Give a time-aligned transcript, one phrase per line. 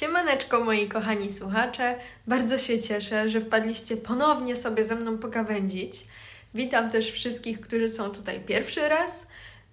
[0.00, 1.94] Siemaneczko moi kochani słuchacze,
[2.26, 6.04] bardzo się cieszę, że wpadliście ponownie sobie ze mną pogawędzić.
[6.54, 9.26] Witam też wszystkich, którzy są tutaj pierwszy raz.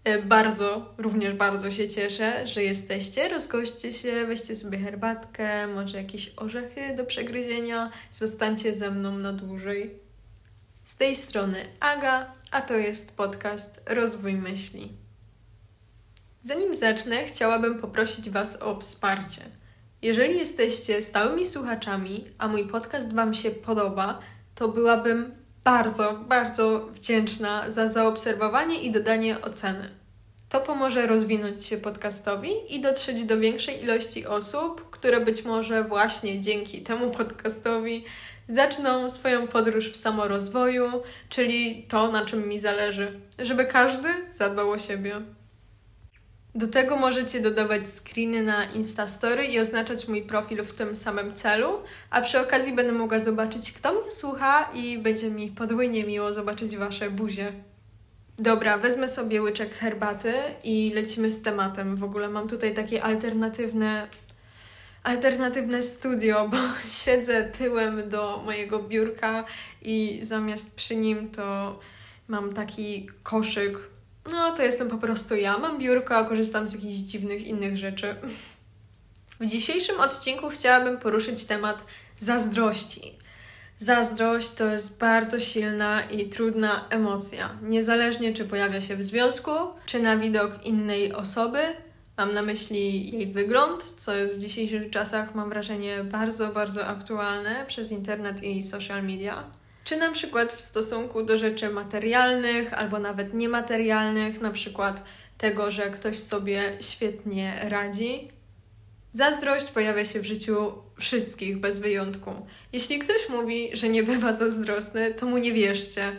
[0.04, 3.30] E, bardzo, również bardzo się cieszę, że jesteście.
[3.30, 7.92] Rozgoście się, weźcie sobie herbatkę, może jakieś orzechy do przegryzienia.
[8.12, 10.00] Zostańcie ze mną na dłużej.
[10.84, 14.92] Z tej strony Aga, a to jest podcast Rozwój Myśli.
[16.42, 19.42] Zanim zacznę, chciałabym poprosić Was o wsparcie.
[20.06, 24.20] Jeżeli jesteście stałymi słuchaczami, a mój podcast Wam się podoba,
[24.56, 29.90] to byłabym bardzo, bardzo wdzięczna za zaobserwowanie i dodanie oceny.
[30.50, 36.42] To pomoże rozwinąć się podcastowi i dotrzeć do większej ilości osób, które być może właśnie
[36.42, 38.04] dzięki temu podcastowi
[38.48, 40.88] zaczną swoją podróż w samorozwoju,
[41.30, 45.22] czyli to, na czym mi zależy, żeby każdy zadbał o siebie.
[46.56, 51.80] Do tego możecie dodawać screeny na Instastory i oznaczać mój profil w tym samym celu,
[52.10, 56.78] a przy okazji będę mogła zobaczyć, kto mnie słucha i będzie mi podwójnie miło zobaczyć
[56.78, 57.54] Wasze buzie.
[58.40, 60.34] Dobra, wezmę sobie łyczek herbaty
[60.64, 61.96] i lecimy z tematem.
[61.96, 64.08] W ogóle mam tutaj takie alternatywne
[65.04, 66.58] alternatywne studio, bo
[67.04, 69.46] siedzę tyłem do mojego biurka
[69.82, 71.80] i zamiast przy nim to
[72.28, 73.95] mam taki koszyk
[74.32, 75.58] no, to jestem po prostu ja.
[75.58, 78.16] Mam biurko, a korzystam z jakichś dziwnych innych rzeczy.
[79.40, 81.84] W dzisiejszym odcinku chciałabym poruszyć temat
[82.20, 83.18] zazdrości.
[83.80, 87.50] Zazdrość to jest bardzo silna i trudna emocja.
[87.62, 89.52] Niezależnie czy pojawia się w związku,
[89.86, 91.60] czy na widok innej osoby.
[92.18, 97.66] Mam na myśli jej wygląd, co jest w dzisiejszych czasach, mam wrażenie, bardzo, bardzo aktualne
[97.68, 99.44] przez internet i social media
[99.86, 105.04] czy na przykład w stosunku do rzeczy materialnych albo nawet niematerialnych, na przykład
[105.38, 108.30] tego, że ktoś sobie świetnie radzi.
[109.14, 112.48] Zazdrość pojawia się w życiu wszystkich bez wyjątku.
[112.74, 116.12] Jeśli ktoś mówi, że nie bywa zazdrosny, to mu nie wierzcie.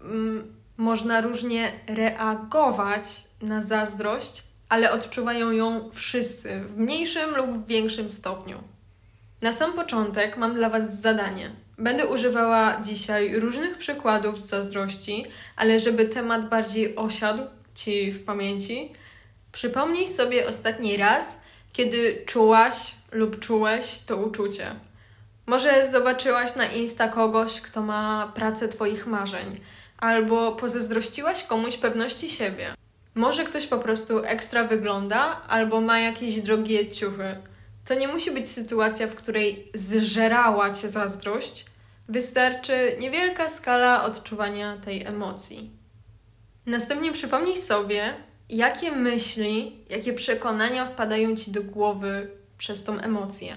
[0.00, 3.04] Mm, można różnie reagować
[3.42, 8.62] na zazdrość, ale odczuwają ją wszyscy w mniejszym lub w większym stopniu.
[9.42, 15.24] Na sam początek mam dla Was zadanie– Będę używała dzisiaj różnych przykładów z zazdrości,
[15.56, 17.42] ale żeby temat bardziej osiadł
[17.74, 18.92] Ci w pamięci,
[19.52, 21.38] przypomnij sobie ostatni raz,
[21.72, 24.66] kiedy czułaś lub czułeś to uczucie.
[25.46, 29.60] Może zobaczyłaś na Insta kogoś, kto ma pracę Twoich marzeń,
[29.98, 32.74] albo pozazdrościłaś komuś pewności siebie.
[33.14, 37.36] Może ktoś po prostu ekstra wygląda, albo ma jakieś drogie ciuchy.
[37.84, 41.66] To nie musi być sytuacja, w której zżerała cię zazdrość.
[42.08, 45.70] Wystarczy niewielka skala odczuwania tej emocji.
[46.66, 48.14] Następnie przypomnij sobie,
[48.48, 53.56] jakie myśli, jakie przekonania wpadają ci do głowy przez tą emocję.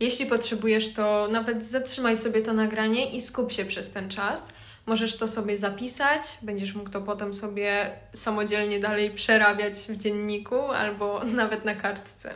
[0.00, 4.48] Jeśli potrzebujesz, to nawet zatrzymaj sobie to nagranie i skup się przez ten czas.
[4.86, 11.24] Możesz to sobie zapisać, będziesz mógł to potem sobie samodzielnie dalej przerabiać w dzienniku albo
[11.42, 12.34] nawet na kartce.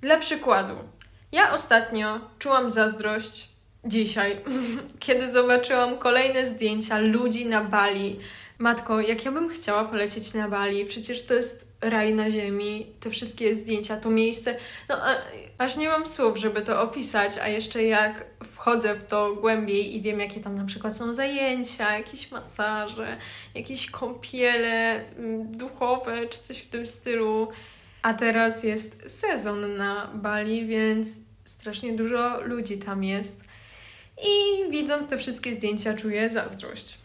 [0.00, 0.74] Dla przykładu,
[1.32, 3.48] ja ostatnio czułam zazdrość
[3.84, 4.40] dzisiaj,
[5.04, 8.20] kiedy zobaczyłam kolejne zdjęcia ludzi na Bali.
[8.58, 13.10] Matko, jak ja bym chciała polecieć na Bali, przecież to jest raj na ziemi, te
[13.10, 14.56] wszystkie zdjęcia, to miejsce.
[14.88, 14.96] No,
[15.58, 20.00] aż nie mam słów, żeby to opisać, a jeszcze jak wchodzę w to głębiej i
[20.00, 23.16] wiem, jakie tam na przykład są zajęcia, jakieś masaże,
[23.54, 27.48] jakieś kąpiele mm, duchowe czy coś w tym stylu.
[28.02, 31.08] A teraz jest sezon na Bali, więc
[31.44, 33.44] strasznie dużo ludzi tam jest.
[34.22, 36.98] I widząc te wszystkie zdjęcia, czuję zazdrość.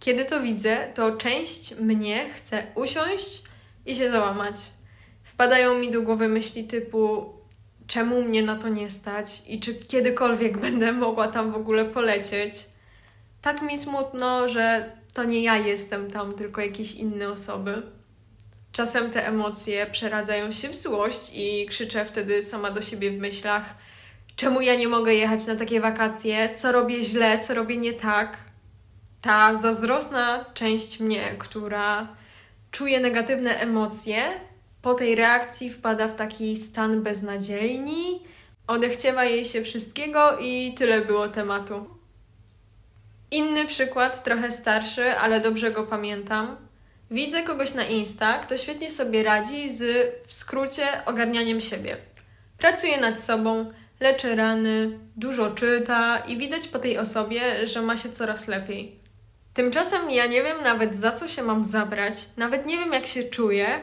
[0.00, 3.42] Kiedy to widzę, to część mnie chce usiąść
[3.86, 4.56] i się załamać.
[5.24, 7.32] Wpadają mi do głowy myśli typu:
[7.86, 12.52] czemu mnie na to nie stać i czy kiedykolwiek będę mogła tam w ogóle polecieć.
[13.42, 17.82] Tak mi smutno, że to nie ja jestem tam, tylko jakieś inne osoby.
[18.76, 23.74] Czasem te emocje przeradzają się w złość i krzyczę wtedy sama do siebie w myślach:
[24.36, 28.38] czemu ja nie mogę jechać na takie wakacje, co robię źle, co robię nie tak.
[29.22, 32.08] Ta zazdrosna część mnie, która
[32.70, 34.22] czuje negatywne emocje,
[34.82, 38.22] po tej reakcji wpada w taki stan beznadziejni,
[38.66, 41.86] odechciewa jej się wszystkiego i tyle było tematu.
[43.30, 46.65] Inny przykład, trochę starszy, ale dobrze go pamiętam.
[47.10, 49.82] Widzę kogoś na Insta, kto świetnie sobie radzi z,
[50.26, 51.96] w skrócie, ogarnianiem siebie.
[52.58, 58.12] Pracuje nad sobą, leczy rany, dużo czyta i widać po tej osobie, że ma się
[58.12, 59.00] coraz lepiej.
[59.54, 63.22] Tymczasem ja nie wiem nawet za co się mam zabrać, nawet nie wiem jak się
[63.22, 63.82] czuję,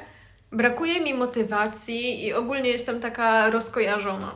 [0.53, 4.31] Brakuje mi motywacji i ogólnie jestem taka rozkojarzona.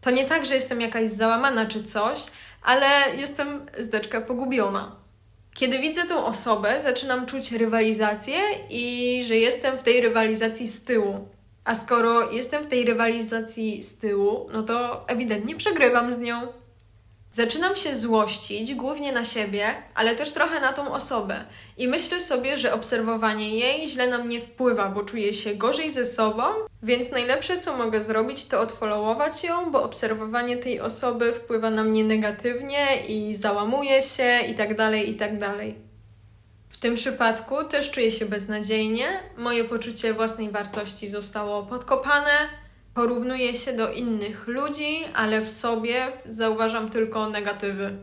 [0.00, 2.18] To nie tak, że jestem jakaś załamana czy coś,
[2.62, 2.86] ale
[3.16, 4.96] jestem zdeczka pogubiona.
[5.56, 8.36] Kiedy widzę tą osobę, zaczynam czuć rywalizację
[8.70, 11.28] i że jestem w tej rywalizacji z tyłu.
[11.64, 16.40] A skoro jestem w tej rywalizacji z tyłu, no to ewidentnie przegrywam z nią.
[17.36, 21.44] Zaczynam się złościć głównie na siebie, ale też trochę na tą osobę.
[21.76, 26.06] I myślę sobie, że obserwowanie jej źle na mnie wpływa, bo czuję się gorzej ze
[26.06, 26.42] sobą,
[26.82, 32.04] więc najlepsze co mogę zrobić to odfollowować ją, bo obserwowanie tej osoby wpływa na mnie
[32.04, 35.74] negatywnie i załamuje się i tak dalej, i tak dalej.
[36.68, 42.48] W tym przypadku też czuję się beznadziejnie, moje poczucie własnej wartości zostało podkopane,
[42.96, 47.96] porównuję się do innych ludzi, ale w sobie zauważam tylko negatywy.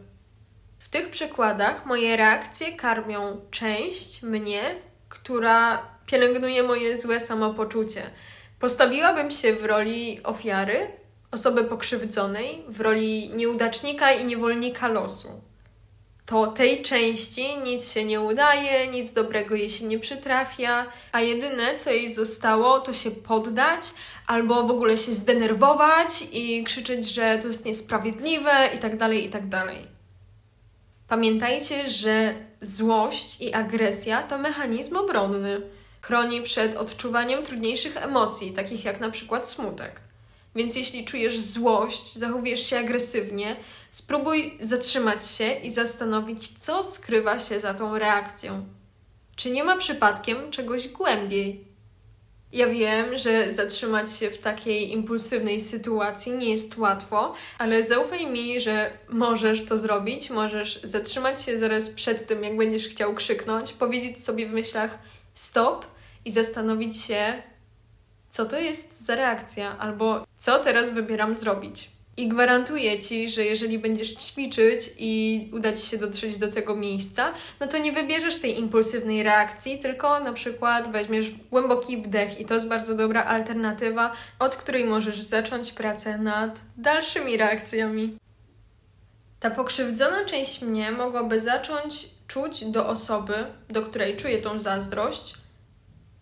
[0.79, 4.75] W tych przykładach moje reakcje karmią część mnie,
[5.09, 8.01] która pielęgnuje moje złe samopoczucie.
[8.59, 10.87] Postawiłabym się w roli ofiary,
[11.31, 15.41] osoby pokrzywdzonej, w roli nieudacznika i niewolnika losu
[16.25, 21.75] to tej części nic się nie udaje, nic dobrego jej się nie przytrafia, a jedyne
[21.75, 23.81] co jej zostało to się poddać
[24.27, 29.29] albo w ogóle się zdenerwować i krzyczeć, że to jest niesprawiedliwe i tak dalej, i
[29.29, 29.87] tak dalej.
[31.07, 35.61] Pamiętajcie, że złość i agresja to mechanizm obronny.
[36.01, 40.01] Chroni przed odczuwaniem trudniejszych emocji, takich jak na przykład smutek.
[40.55, 43.55] Więc jeśli czujesz złość, zachowujesz się agresywnie,
[43.91, 48.65] spróbuj zatrzymać się i zastanowić, co skrywa się za tą reakcją.
[49.35, 51.72] Czy nie ma przypadkiem czegoś głębiej?
[52.53, 58.59] Ja wiem, że zatrzymać się w takiej impulsywnej sytuacji nie jest łatwo, ale zaufaj mi,
[58.59, 60.29] że możesz to zrobić.
[60.29, 64.99] Możesz zatrzymać się zaraz przed tym, jak będziesz chciał krzyknąć, powiedzieć sobie w myślach
[65.33, 65.85] stop
[66.25, 67.43] i zastanowić się,
[68.29, 71.92] co to jest za reakcja, albo co teraz wybieram zrobić.
[72.17, 77.33] I gwarantuję ci, że jeżeli będziesz ćwiczyć i uda ci się dotrzeć do tego miejsca,
[77.59, 82.53] no to nie wybierzesz tej impulsywnej reakcji, tylko na przykład weźmiesz głęboki wdech i to
[82.53, 88.17] jest bardzo dobra alternatywa, od której możesz zacząć pracę nad dalszymi reakcjami.
[89.39, 95.33] Ta pokrzywdzona część mnie mogłaby zacząć czuć do osoby, do której czuję tą zazdrość,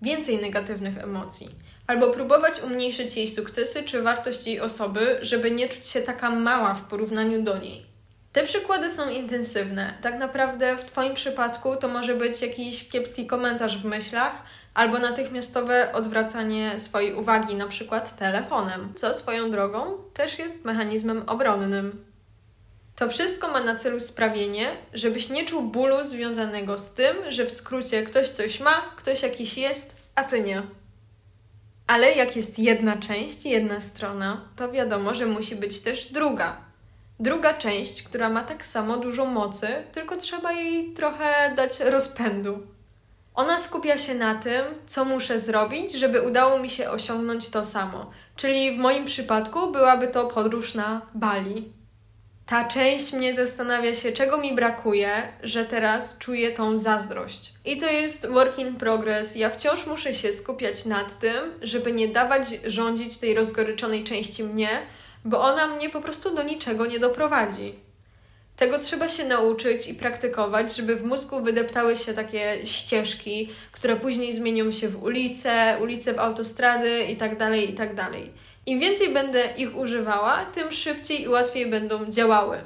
[0.01, 1.49] więcej negatywnych emocji
[1.91, 6.73] albo próbować umniejszyć jej sukcesy czy wartość jej osoby, żeby nie czuć się taka mała
[6.73, 7.85] w porównaniu do niej.
[8.33, 9.93] Te przykłady są intensywne.
[10.01, 14.43] Tak naprawdę w Twoim przypadku to może być jakiś kiepski komentarz w myślach,
[14.73, 22.05] albo natychmiastowe odwracanie swojej uwagi, na przykład telefonem, co swoją drogą też jest mechanizmem obronnym.
[22.95, 27.51] To wszystko ma na celu sprawienie, żebyś nie czuł bólu związanego z tym, że w
[27.51, 30.80] skrócie ktoś coś ma, ktoś jakiś jest, a ty nie.
[31.87, 36.57] Ale jak jest jedna część, jedna strona, to wiadomo, że musi być też druga.
[37.19, 42.67] Druga część, która ma tak samo dużo mocy, tylko trzeba jej trochę dać rozpędu.
[43.35, 48.11] Ona skupia się na tym, co muszę zrobić, żeby udało mi się osiągnąć to samo.
[48.35, 51.80] Czyli w moim przypadku byłaby to podróż na Bali
[52.51, 57.53] ta część mnie zastanawia się, czego mi brakuje, że teraz czuję tą zazdrość.
[57.65, 59.35] I to jest work in progress.
[59.35, 64.69] Ja wciąż muszę się skupiać nad tym, żeby nie dawać rządzić tej rozgoryczonej części mnie,
[65.25, 67.73] bo ona mnie po prostu do niczego nie doprowadzi.
[68.57, 74.33] Tego trzeba się nauczyć i praktykować, żeby w mózgu wydeptały się takie ścieżki, które później
[74.33, 78.05] zmienią się w ulice, ulice w autostrady itd., tak itd.
[78.65, 82.63] Im więcej będę ich używała, tym szybciej i łatwiej będą działały.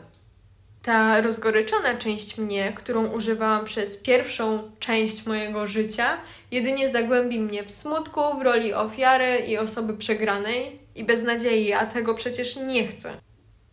[0.81, 6.17] Ta rozgoryczona część mnie, którą używałam przez pierwszą część mojego życia,
[6.51, 12.13] jedynie zagłębi mnie w smutku, w roli ofiary i osoby przegranej i beznadziei, a tego
[12.13, 13.13] przecież nie chcę.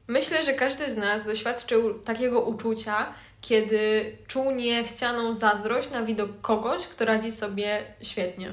[0.08, 6.86] Myślę, że każdy z nas doświadczył takiego uczucia, kiedy czuł niechcianą zazdrość na widok kogoś,
[6.86, 8.52] kto radzi sobie świetnie.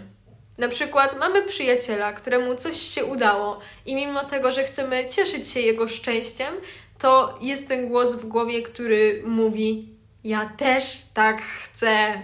[0.59, 5.59] Na przykład mamy przyjaciela, któremu coś się udało i mimo tego, że chcemy cieszyć się
[5.59, 6.53] jego szczęściem,
[6.97, 9.89] to jest ten głos w głowie, który mówi:
[10.23, 12.21] Ja też tak chcę.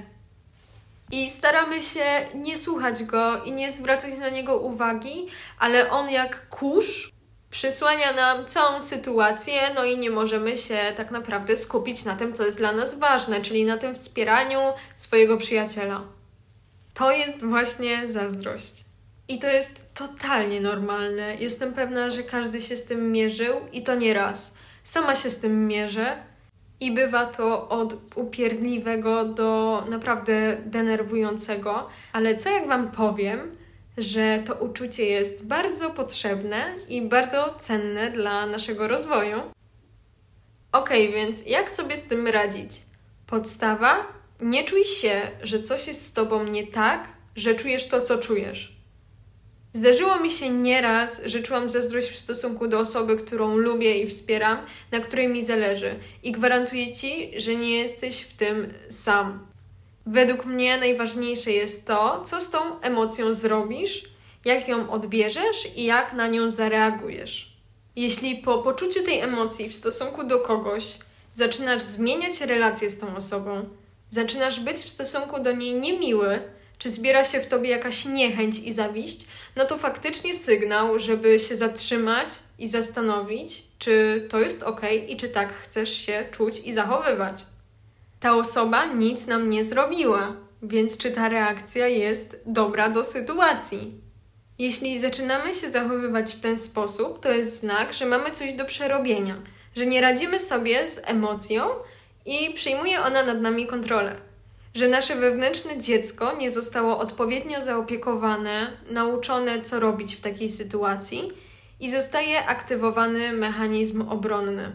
[1.11, 5.27] I staramy się nie słuchać go i nie zwracać na niego uwagi,
[5.59, 7.11] ale on jak kurz
[7.49, 12.45] przysłania nam całą sytuację, no i nie możemy się tak naprawdę skupić na tym, co
[12.45, 14.59] jest dla nas ważne, czyli na tym wspieraniu
[14.95, 16.01] swojego przyjaciela.
[16.95, 18.85] To jest właśnie zazdrość.
[19.27, 21.35] I to jest totalnie normalne.
[21.35, 24.55] Jestem pewna, że każdy się z tym mierzył i to nie raz.
[24.83, 26.17] Sama się z tym mierzę
[26.79, 31.89] i bywa to od upierdliwego do naprawdę denerwującego.
[32.13, 33.57] Ale co jak Wam powiem,
[33.97, 39.41] że to uczucie jest bardzo potrzebne i bardzo cenne dla naszego rozwoju.
[40.71, 42.71] Ok, więc jak sobie z tym radzić?
[43.27, 44.07] Podstawa:
[44.41, 48.75] nie czuj się, że coś jest z tobą nie tak, że czujesz to, co czujesz.
[49.73, 54.57] Zdarzyło mi się nieraz, że czułam zazdrość w stosunku do osoby, którą lubię i wspieram,
[54.91, 59.47] na której mi zależy, i gwarantuję ci, że nie jesteś w tym sam.
[60.05, 64.09] Według mnie najważniejsze jest to, co z tą emocją zrobisz,
[64.45, 67.55] jak ją odbierzesz i jak na nią zareagujesz.
[67.95, 70.99] Jeśli po poczuciu tej emocji w stosunku do kogoś
[71.33, 73.69] zaczynasz zmieniać relacje z tą osobą,
[74.09, 76.41] zaczynasz być w stosunku do niej niemiły,
[76.77, 81.55] czy zbiera się w tobie jakaś niechęć i zawiść, no to faktycznie sygnał, żeby się
[81.55, 87.45] zatrzymać i zastanowić, czy to jest ok i czy tak chcesz się czuć i zachowywać.
[88.19, 93.93] Ta osoba nic nam nie zrobiła, więc czy ta reakcja jest dobra do sytuacji?
[94.59, 99.35] Jeśli zaczynamy się zachowywać w ten sposób, to jest znak, że mamy coś do przerobienia,
[99.75, 101.65] że nie radzimy sobie z emocją
[102.25, 104.15] i przyjmuje ona nad nami kontrolę
[104.75, 111.31] że nasze wewnętrzne dziecko nie zostało odpowiednio zaopiekowane, nauczone, co robić w takiej sytuacji
[111.79, 114.71] i zostaje aktywowany mechanizm obronny.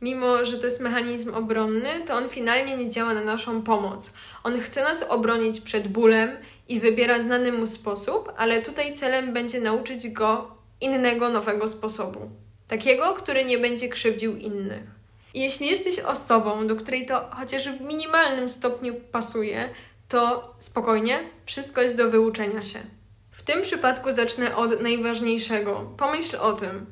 [0.00, 4.12] Mimo, że to jest mechanizm obronny, to on finalnie nie działa na naszą pomoc.
[4.44, 6.30] On chce nas obronić przed bólem
[6.68, 10.50] i wybiera znany mu sposób, ale tutaj celem będzie nauczyć go
[10.80, 12.30] innego, nowego sposobu.
[12.68, 14.99] Takiego, który nie będzie krzywdził innych.
[15.34, 19.68] Jeśli jesteś osobą, do której to chociaż w minimalnym stopniu pasuje,
[20.08, 22.78] to spokojnie, wszystko jest do wyuczenia się.
[23.30, 25.94] W tym przypadku zacznę od najważniejszego.
[25.96, 26.86] Pomyśl o tym.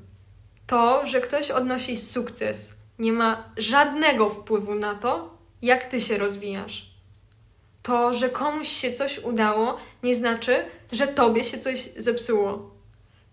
[0.66, 6.90] To, że ktoś odnosi sukces, nie ma żadnego wpływu na to, jak ty się rozwijasz.
[7.83, 12.71] To, że komuś się coś udało, nie znaczy, że tobie się coś zepsuło.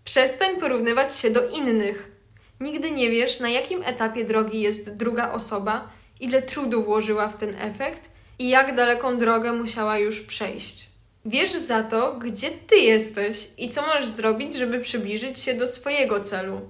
[0.03, 2.12] Przestań porównywać się do innych
[2.59, 7.55] Nigdy nie wiesz, na jakim etapie drogi jest druga osoba, ile trudu włożyła w ten
[7.62, 8.09] efekt
[8.39, 10.89] i jak daleką drogę musiała już przejść.
[11.25, 16.19] Wiesz za to, gdzie ty jesteś i co możesz zrobić, żeby przybliżyć się do swojego
[16.19, 16.62] celu.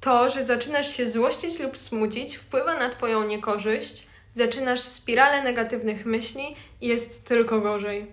[0.00, 6.56] To, że zaczynasz się złościć lub smucić, wpływa na Twoją niekorzyść, zaczynasz spiralę negatywnych myśli
[6.80, 8.06] i jest tylko gorzej.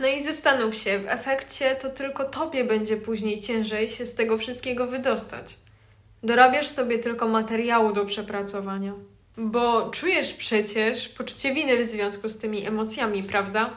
[0.00, 4.38] No i zastanów się, w efekcie to tylko Tobie będzie później ciężej się z tego
[4.38, 5.56] wszystkiego wydostać.
[6.22, 8.92] Dorabiasz sobie tylko materiału do przepracowania.
[9.36, 13.76] Bo czujesz przecież poczucie winy w związku z tymi emocjami, prawda?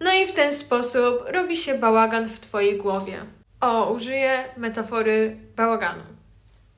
[0.00, 3.18] No i w ten sposób robi się bałagan w Twojej głowie.
[3.60, 6.02] O, użyję metafory bałaganu.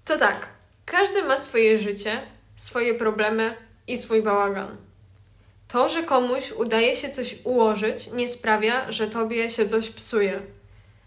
[0.05, 0.49] To tak,
[0.87, 2.21] każdy ma swoje życie,
[2.57, 3.55] swoje problemy
[3.87, 4.77] i swój bałagan.
[5.69, 10.41] To, że komuś udaje się coś ułożyć, nie sprawia, że tobie się coś psuje.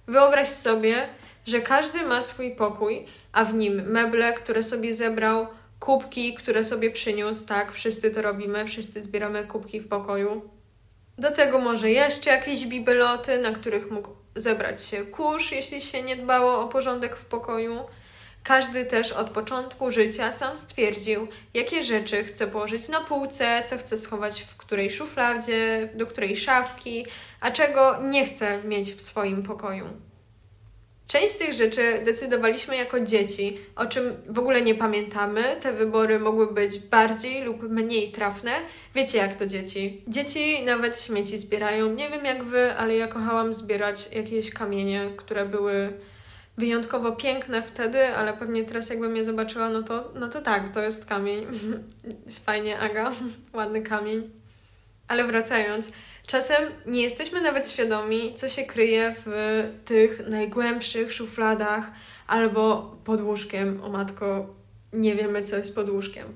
[0.07, 1.07] Wyobraź sobie,
[1.45, 5.47] że każdy ma swój pokój a w nim meble, które sobie zebrał,
[5.79, 10.41] kubki, które sobie przyniósł, tak, wszyscy to robimy, wszyscy zbieramy kubki w pokoju.
[11.17, 16.15] Do tego może jeszcze jakieś bibeloty, na których mógł zebrać się kurz, jeśli się nie
[16.15, 17.79] dbało o porządek w pokoju.
[18.43, 23.97] Każdy też od początku życia sam stwierdził, jakie rzeczy chce położyć na półce, co chce
[23.97, 27.05] schować w której szufladzie, do której szafki,
[27.39, 29.85] a czego nie chce mieć w swoim pokoju.
[31.11, 35.43] Część z tych rzeczy decydowaliśmy jako dzieci, o czym w ogóle nie pamiętamy.
[35.61, 38.51] Te wybory mogły być bardziej lub mniej trafne.
[38.95, 40.01] Wiecie, jak to dzieci.
[40.07, 41.93] Dzieci nawet śmieci zbierają.
[41.93, 45.93] Nie wiem jak wy, ale ja kochałam zbierać jakieś kamienie, które były
[46.57, 50.81] wyjątkowo piękne wtedy, ale pewnie teraz jakbym je zobaczyła, no to, no to tak, to
[50.81, 51.45] jest kamień.
[52.45, 53.11] Fajnie, Aga,
[53.53, 54.29] ładny kamień.
[55.07, 55.91] Ale wracając,
[56.31, 61.91] Czasem nie jesteśmy nawet świadomi, co się kryje w tych najgłębszych szufladach
[62.27, 63.81] albo pod łóżkiem.
[63.83, 64.55] O matko,
[64.93, 66.27] nie wiemy, co jest pod łóżkiem.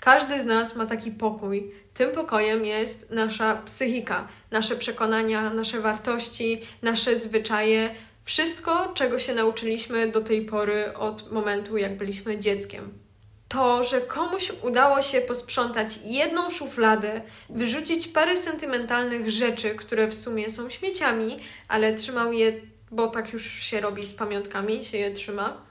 [0.00, 1.74] Każdy z nas ma taki pokój.
[1.94, 10.08] Tym pokojem jest nasza psychika, nasze przekonania, nasze wartości, nasze zwyczaje, wszystko, czego się nauczyliśmy
[10.08, 13.07] do tej pory od momentu, jak byliśmy dzieckiem
[13.48, 20.50] to, że komuś udało się posprzątać jedną szufladę, wyrzucić parę sentymentalnych rzeczy, które w sumie
[20.50, 22.52] są śmieciami, ale trzymał je,
[22.90, 25.68] bo tak już się robi z pamiątkami, się je trzyma,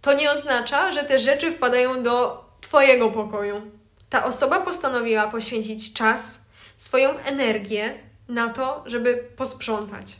[0.00, 3.62] to nie oznacza, że te rzeczy wpadają do Twojego pokoju.
[4.10, 6.46] Ta osoba postanowiła poświęcić czas,
[6.76, 7.94] swoją energię
[8.28, 10.16] na to, żeby posprzątać.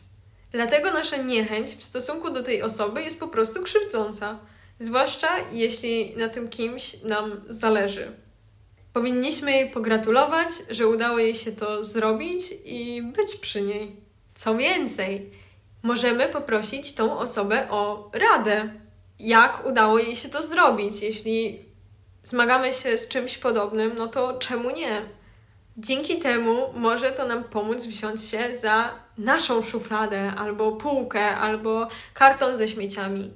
[0.53, 4.39] Dlatego nasza niechęć w stosunku do tej osoby jest po prostu krzywdząca.
[4.79, 8.13] Zwłaszcza jeśli na tym kimś nam zależy.
[8.93, 13.97] Powinniśmy jej pogratulować, że udało jej się to zrobić i być przy niej.
[14.35, 15.31] Co więcej,
[15.83, 18.69] możemy poprosić tą osobę o radę,
[19.19, 21.03] jak udało jej się to zrobić.
[21.03, 21.65] Jeśli
[22.23, 25.03] zmagamy się z czymś podobnym, no to czemu nie?
[25.77, 32.57] Dzięki temu może to nam pomóc wziąć się za naszą szufladę, albo półkę, albo karton
[32.57, 33.31] ze śmieciami.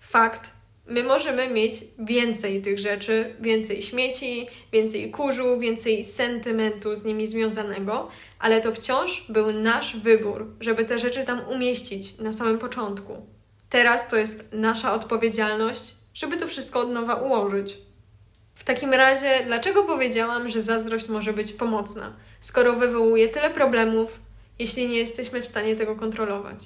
[0.00, 0.50] Fakt,
[0.86, 8.08] my możemy mieć więcej tych rzeczy, więcej śmieci, więcej kurzu, więcej sentymentu z nimi związanego,
[8.38, 13.26] ale to wciąż był nasz wybór, żeby te rzeczy tam umieścić na samym początku.
[13.70, 17.78] Teraz to jest nasza odpowiedzialność, żeby to wszystko od nowa ułożyć.
[18.54, 24.20] W takim razie, dlaczego powiedziałam, że zazdrość może być pomocna, skoro wywołuje tyle problemów,
[24.58, 26.64] jeśli nie jesteśmy w stanie tego kontrolować?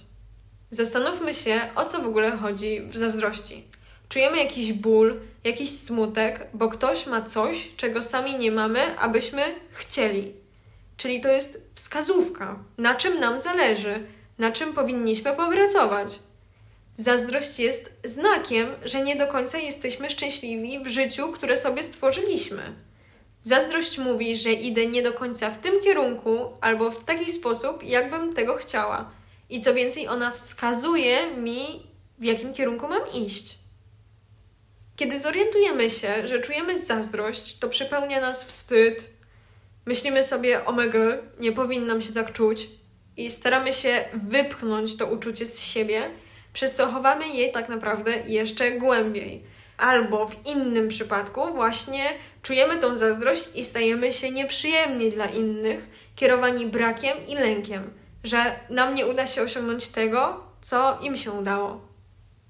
[0.70, 3.64] Zastanówmy się, o co w ogóle chodzi w zazdrości.
[4.08, 10.32] Czujemy jakiś ból, jakiś smutek, bo ktoś ma coś, czego sami nie mamy, abyśmy chcieli.
[10.96, 14.06] Czyli to jest wskazówka, na czym nam zależy,
[14.38, 16.18] na czym powinniśmy popracować.
[16.96, 22.62] Zazdrość jest znakiem, że nie do końca jesteśmy szczęśliwi w życiu, które sobie stworzyliśmy.
[23.42, 28.32] Zazdrość mówi, że idę nie do końca w tym kierunku albo w taki sposób, jakbym
[28.32, 29.10] tego chciała.
[29.50, 31.86] I co więcej, ona wskazuje mi,
[32.18, 33.65] w jakim kierunku mam iść.
[34.96, 39.10] Kiedy zorientujemy się, że czujemy zazdrość, to przepełnia nas wstyd.
[39.86, 40.98] Myślimy sobie, omega,
[41.40, 42.68] nie powinnam się tak czuć,
[43.16, 46.10] i staramy się wypchnąć to uczucie z siebie
[46.52, 49.44] przez co chowamy je tak naprawdę jeszcze głębiej.
[49.78, 52.04] Albo w innym przypadku właśnie
[52.42, 57.90] czujemy tą zazdrość i stajemy się nieprzyjemni dla innych, kierowani brakiem i lękiem,
[58.24, 58.38] że
[58.70, 61.80] nam nie uda się osiągnąć tego, co im się udało.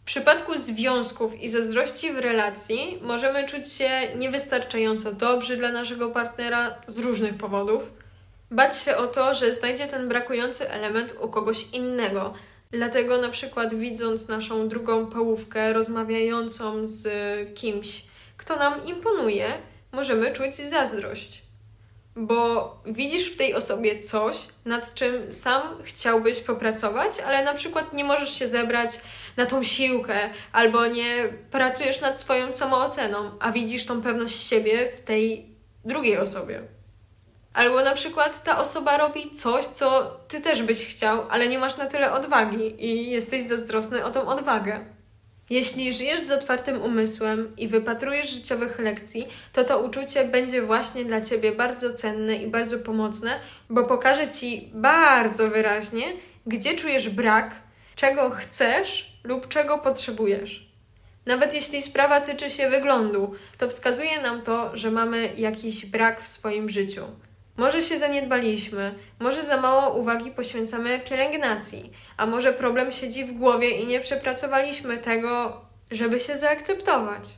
[0.06, 6.74] W przypadku związków i zazdrości w relacji możemy czuć się niewystarczająco dobrzy dla naszego partnera
[6.86, 7.92] z różnych powodów.
[8.50, 12.34] Bać się o to, że znajdzie ten brakujący element u kogoś innego,
[12.70, 17.08] Dlatego na przykład widząc naszą drugą połówkę rozmawiającą z
[17.54, 18.04] kimś,
[18.36, 19.46] kto nam imponuje,
[19.92, 21.42] możemy czuć zazdrość.
[22.16, 28.04] Bo widzisz w tej osobie coś, nad czym sam chciałbyś popracować, ale na przykład nie
[28.04, 28.90] możesz się zebrać
[29.36, 30.16] na tą siłkę,
[30.52, 35.46] albo nie pracujesz nad swoją samooceną, a widzisz tą pewność siebie w tej
[35.84, 36.62] drugiej osobie.
[37.54, 41.76] Albo na przykład ta osoba robi coś, co ty też byś chciał, ale nie masz
[41.76, 44.84] na tyle odwagi i jesteś zazdrosny o tą odwagę.
[45.50, 51.20] Jeśli żyjesz z otwartym umysłem i wypatrujesz życiowych lekcji, to to uczucie będzie właśnie dla
[51.20, 56.12] ciebie bardzo cenne i bardzo pomocne, bo pokaże ci bardzo wyraźnie,
[56.46, 57.54] gdzie czujesz brak,
[57.94, 60.66] czego chcesz lub czego potrzebujesz.
[61.26, 66.28] Nawet jeśli sprawa tyczy się wyglądu, to wskazuje nam to, że mamy jakiś brak w
[66.28, 67.02] swoim życiu.
[67.56, 73.70] Może się zaniedbaliśmy, może za mało uwagi poświęcamy pielęgnacji, a może problem siedzi w głowie
[73.70, 75.60] i nie przepracowaliśmy tego,
[75.90, 77.28] żeby się zaakceptować.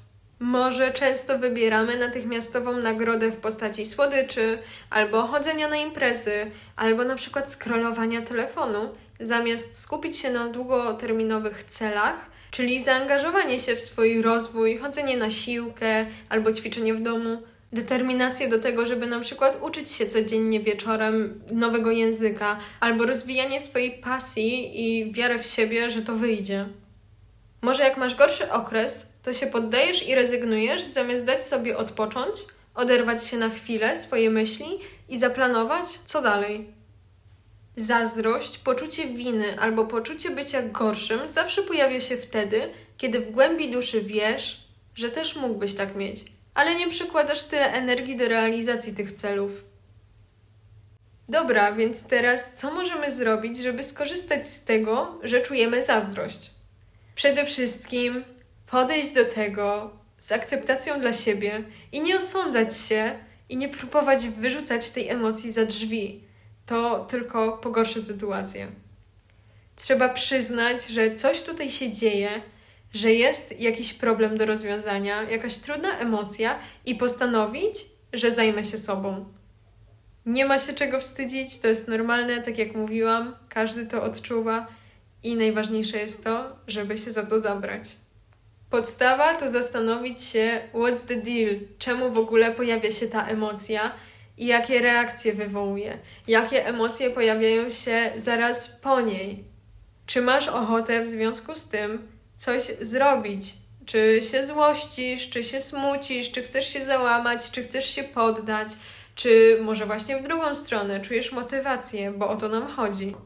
[0.41, 4.59] Może często wybieramy natychmiastową nagrodę w postaci słodyczy,
[4.91, 12.31] albo chodzenia na imprezy, albo na przykład scrollowania telefonu, zamiast skupić się na długoterminowych celach,
[12.51, 18.59] czyli zaangażowanie się w swój rozwój, chodzenie na siłkę albo ćwiczenie w domu determinację do
[18.59, 25.13] tego, żeby na przykład uczyć się codziennie wieczorem nowego języka, albo rozwijanie swojej pasji i
[25.13, 26.67] wiarę w siebie, że to wyjdzie.
[27.63, 32.37] Może jak masz gorszy okres, to się poddajesz i rezygnujesz, zamiast dać sobie odpocząć,
[32.75, 34.67] oderwać się na chwilę swoje myśli
[35.09, 36.78] i zaplanować, co dalej.
[37.81, 44.01] Zazdrość, poczucie winy albo poczucie bycia gorszym zawsze pojawia się wtedy, kiedy w głębi duszy
[44.01, 46.25] wiesz, że też mógłbyś tak mieć
[46.59, 49.65] ale nie przykładasz tyle energii do realizacji tych celów.
[51.29, 56.51] Dobra, więc teraz co możemy zrobić, żeby skorzystać z tego, że czujemy zazdrość?
[57.15, 58.25] Przede wszystkim
[58.67, 61.63] podejść do tego z akceptacją dla siebie
[61.93, 66.25] i nie osądzać się i nie próbować wyrzucać tej emocji za drzwi.
[66.69, 68.67] To tylko pogorszy sytuację.
[69.77, 72.31] Trzeba przyznać, że coś tutaj się dzieje,
[72.93, 79.25] że jest jakiś problem do rozwiązania, jakaś trudna emocja i postanowić, że zajmę się sobą.
[80.27, 84.67] Nie ma się czego wstydzić, to jest normalne, tak jak mówiłam, każdy to odczuwa
[85.23, 87.97] i najważniejsze jest to, żeby się za to zabrać.
[88.71, 93.93] Podstawa to zastanowić się, what's the deal, czemu w ogóle pojawia się ta emocja
[94.39, 95.99] i jakie reakcje wywołuje,
[96.29, 99.45] jakie emocje pojawiają się zaraz po niej.
[100.07, 103.53] Czy masz ochotę w związku z tym coś zrobić.
[103.87, 108.69] Czy się złościsz, czy się smucisz, czy chcesz się załamać, czy chcesz się poddać,
[109.15, 113.17] czy może właśnie w drugą stronę czujesz motywację, bo o to nam chodzi.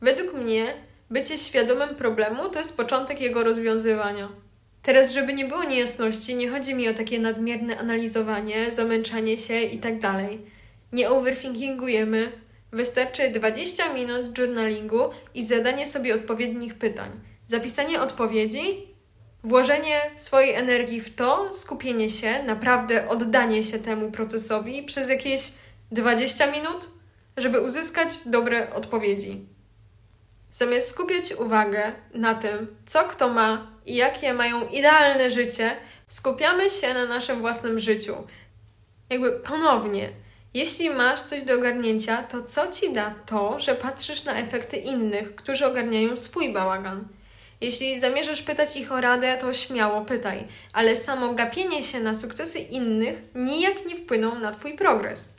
[0.00, 0.74] Według mnie
[1.10, 4.28] bycie świadomym problemu to jest początek jego rozwiązywania.
[4.84, 9.78] Teraz, żeby nie było niejasności, nie chodzi mi o takie nadmierne analizowanie, zamęczanie się i
[9.78, 9.94] tak.
[10.92, 12.32] Nie overthinkingujemy.
[12.72, 17.10] Wystarczy 20 minut journalingu i zadanie sobie odpowiednich pytań.
[17.46, 18.88] Zapisanie odpowiedzi,
[19.44, 25.52] włożenie swojej energii w to, skupienie się, naprawdę oddanie się temu procesowi przez jakieś
[25.92, 26.90] 20 minut,
[27.36, 29.46] żeby uzyskać dobre odpowiedzi.
[30.52, 35.76] Zamiast skupiać uwagę na tym, co kto ma i jakie mają idealne życie,
[36.08, 38.14] skupiamy się na naszym własnym życiu.
[39.10, 40.08] Jakby ponownie,
[40.54, 45.34] jeśli masz coś do ogarnięcia, to co ci da to, że patrzysz na efekty innych,
[45.34, 47.08] którzy ogarniają swój bałagan?
[47.60, 52.58] Jeśli zamierzasz pytać ich o radę, to śmiało pytaj, ale samo gapienie się na sukcesy
[52.58, 55.32] innych nijak nie wpłyną na Twój progres.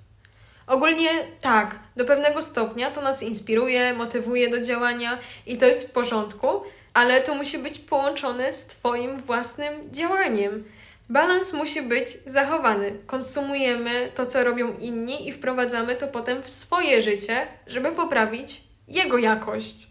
[0.67, 1.09] Ogólnie
[1.41, 6.61] tak, do pewnego stopnia to nas inspiruje, motywuje do działania i to jest w porządku,
[6.95, 10.63] ale to musi być połączone z Twoim własnym działaniem.
[11.09, 12.97] Balans musi być zachowany.
[13.05, 19.17] Konsumujemy to, co robią inni i wprowadzamy to potem w swoje życie, żeby poprawić jego
[19.17, 19.87] jakość.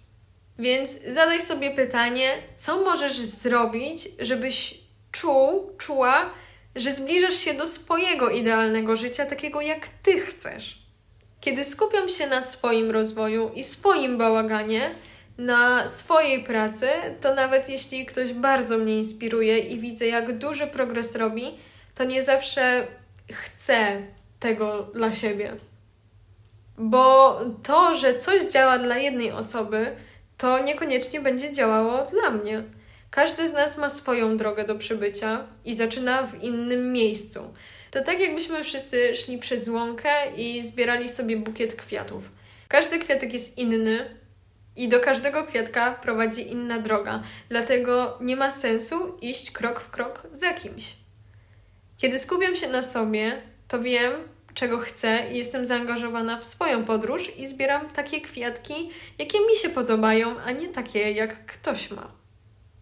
[0.58, 4.74] Więc zadaj sobie pytanie, co możesz zrobić, żebyś
[5.12, 6.30] czuł, czuła,
[6.76, 10.78] że zbliżasz się do swojego idealnego życia, takiego jak ty chcesz.
[11.40, 14.90] Kiedy skupiam się na swoim rozwoju i swoim bałaganie,
[15.38, 16.88] na swojej pracy,
[17.20, 21.58] to nawet jeśli ktoś bardzo mnie inspiruje i widzę, jak duży progres robi,
[21.94, 22.86] to nie zawsze
[23.32, 24.02] chcę
[24.40, 25.56] tego dla siebie.
[26.78, 29.96] Bo to, że coś działa dla jednej osoby,
[30.38, 32.62] to niekoniecznie będzie działało dla mnie.
[33.10, 37.54] Każdy z nas ma swoją drogę do przybycia i zaczyna w innym miejscu.
[37.90, 42.28] To tak jakbyśmy wszyscy szli przez łąkę i zbierali sobie bukiet kwiatów.
[42.68, 44.16] Każdy kwiatek jest inny
[44.76, 50.26] i do każdego kwiatka prowadzi inna droga, dlatego nie ma sensu iść krok w krok
[50.32, 50.96] za kimś.
[51.96, 54.12] Kiedy skupiam się na sobie, to wiem,
[54.54, 59.68] czego chcę i jestem zaangażowana w swoją podróż i zbieram takie kwiatki, jakie mi się
[59.68, 62.12] podobają, a nie takie, jak ktoś ma.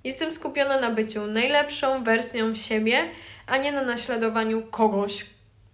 [0.05, 3.09] Jestem skupiona na byciu najlepszą wersją siebie,
[3.47, 5.27] a nie na naśladowaniu kogoś.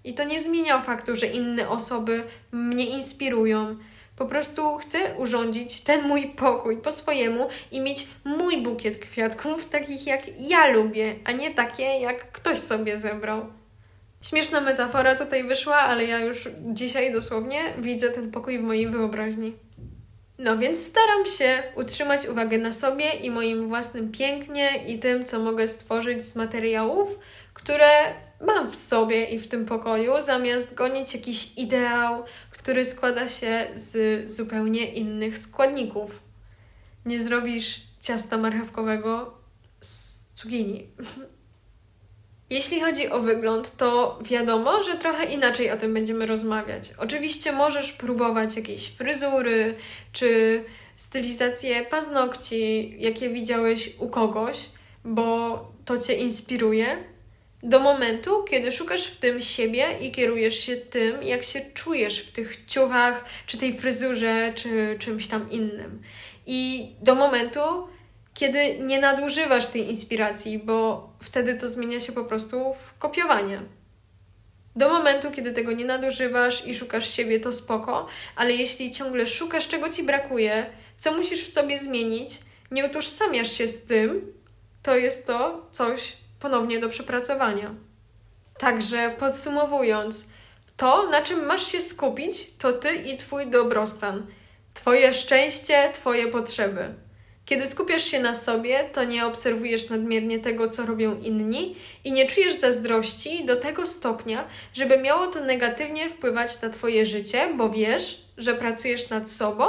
[0.04, 3.76] I to nie zmienia faktu, że inne osoby mnie inspirują.
[4.18, 10.06] Po prostu chcę urządzić ten mój pokój po swojemu i mieć mój bukiet kwiatków, takich
[10.06, 13.46] jak ja lubię, a nie takie, jak ktoś sobie zebrał.
[14.22, 19.52] Śmieszna metafora tutaj wyszła, ale ja już dzisiaj dosłownie widzę ten pokój w mojej wyobraźni.
[20.38, 25.38] No więc staram się utrzymać uwagę na sobie i moim własnym pięknie i tym, co
[25.38, 27.18] mogę stworzyć z materiałów,
[27.54, 27.88] które
[28.40, 32.24] mam w sobie i w tym pokoju, zamiast gonić jakiś ideał,
[32.68, 36.20] który składa się z zupełnie innych składników.
[37.06, 39.34] Nie zrobisz ciasta marchewkowego
[39.80, 40.86] z cukinii.
[42.50, 46.90] Jeśli chodzi o wygląd, to wiadomo, że trochę inaczej o tym będziemy rozmawiać.
[46.98, 49.74] Oczywiście możesz próbować jakieś fryzury
[50.12, 50.64] czy
[50.96, 54.70] stylizację paznokci, jakie widziałeś u kogoś,
[55.04, 56.96] bo to cię inspiruje.
[57.62, 62.32] Do momentu, kiedy szukasz w tym siebie i kierujesz się tym, jak się czujesz w
[62.32, 66.02] tych ciuchach, czy tej fryzurze, czy czymś tam innym.
[66.46, 67.60] I do momentu,
[68.34, 73.62] kiedy nie nadużywasz tej inspiracji, bo wtedy to zmienia się po prostu w kopiowanie.
[74.76, 79.68] Do momentu, kiedy tego nie nadużywasz i szukasz siebie, to spoko, ale jeśli ciągle szukasz,
[79.68, 80.66] czego ci brakuje,
[80.96, 82.30] co musisz w sobie zmienić,
[82.70, 84.32] nie utożsamiasz się z tym,
[84.82, 87.74] to jest to coś ponownie do przepracowania.
[88.58, 90.26] Także podsumowując,
[90.76, 94.26] to, na czym masz się skupić, to ty i twój dobrostan,
[94.74, 96.94] twoje szczęście, twoje potrzeby.
[97.44, 102.26] Kiedy skupiasz się na sobie, to nie obserwujesz nadmiernie tego, co robią inni i nie
[102.26, 108.24] czujesz zazdrości do tego stopnia, żeby miało to negatywnie wpływać na Twoje życie, bo wiesz,
[108.36, 109.64] że pracujesz nad sobą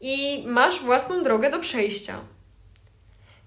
[0.00, 2.20] i masz własną drogę do przejścia.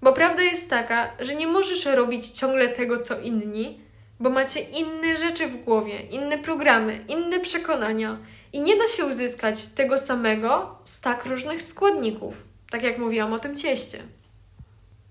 [0.02, 3.80] Bo prawda jest taka, że nie możesz robić ciągle tego, co inni,
[4.20, 8.18] bo macie inne rzeczy w głowie, inne programy, inne przekonania
[8.52, 13.38] i nie da się uzyskać tego samego z tak różnych składników tak jak mówiłam o
[13.38, 13.98] tym cieście.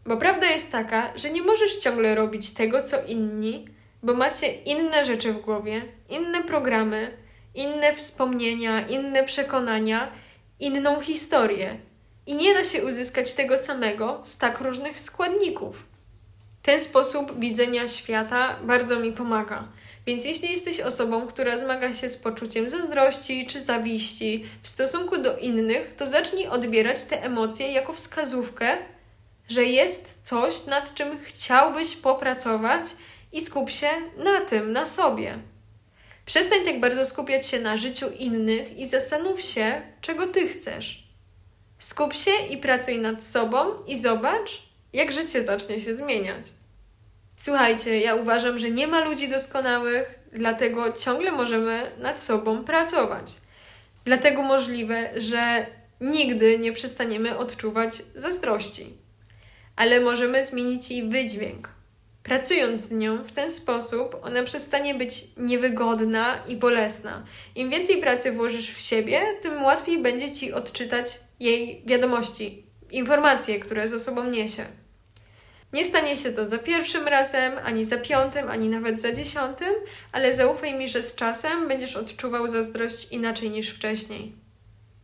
[0.05, 3.67] Bo prawda jest taka, że nie możesz ciągle robić tego, co inni,
[4.03, 7.17] bo macie inne rzeczy w głowie, inne programy,
[7.55, 10.11] inne wspomnienia, inne przekonania,
[10.59, 11.77] inną historię.
[12.25, 15.85] I nie da się uzyskać tego samego z tak różnych składników.
[16.61, 19.67] Ten sposób widzenia świata bardzo mi pomaga.
[20.05, 25.37] Więc jeśli jesteś osobą, która zmaga się z poczuciem zazdrości czy zawiści w stosunku do
[25.37, 28.77] innych, to zacznij odbierać te emocje jako wskazówkę,
[29.49, 32.83] że jest coś, nad czym chciałbyś popracować
[33.31, 35.39] i skup się na tym, na sobie.
[36.25, 41.02] Przestań tak bardzo skupiać się na życiu innych i zastanów się, czego ty chcesz.
[41.79, 46.51] Skup się i pracuj nad sobą i zobacz, jak życie zacznie się zmieniać.
[47.35, 53.35] Słuchajcie, ja uważam, że nie ma ludzi doskonałych, dlatego ciągle możemy nad sobą pracować.
[54.05, 55.65] Dlatego możliwe, że
[56.01, 58.93] nigdy nie przestaniemy odczuwać zazdrości.
[59.75, 61.69] Ale możemy zmienić jej wydźwięk.
[62.23, 67.23] Pracując z nią w ten sposób, ona przestanie być niewygodna i bolesna.
[67.55, 73.87] Im więcej pracy włożysz w siebie, tym łatwiej będzie ci odczytać jej wiadomości, informacje, które
[73.87, 74.65] ze sobą niesie.
[75.73, 79.73] Nie stanie się to za pierwszym razem, ani za piątym, ani nawet za dziesiątym,
[80.11, 84.35] ale zaufaj mi, że z czasem będziesz odczuwał zazdrość inaczej niż wcześniej.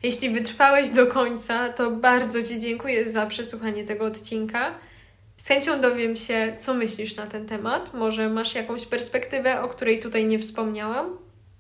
[0.04, 4.80] Jeśli wytrwałeś do końca, to bardzo Ci dziękuję za przesłuchanie tego odcinka.
[5.38, 7.94] Z chęcią dowiem się, co myślisz na ten temat.
[7.94, 11.18] Może masz jakąś perspektywę, o której tutaj nie wspomniałam.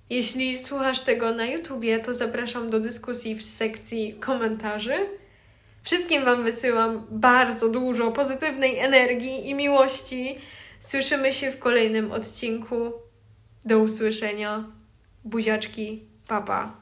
[0.09, 5.09] Jeśli słuchasz tego na YouTubie, to zapraszam do dyskusji w sekcji komentarzy.
[5.83, 10.37] Wszystkim Wam wysyłam bardzo dużo pozytywnej energii i miłości.
[10.79, 12.91] Słyszymy się w kolejnym odcinku.
[13.65, 14.63] Do usłyszenia.
[15.25, 16.77] Buziaczki, papa.